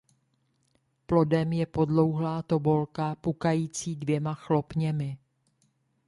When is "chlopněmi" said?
4.33-5.17